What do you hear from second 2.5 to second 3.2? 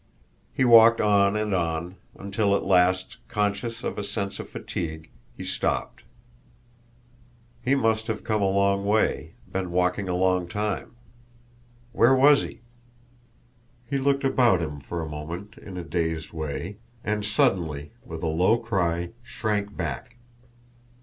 at last,